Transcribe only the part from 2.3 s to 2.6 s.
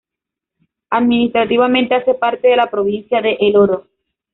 de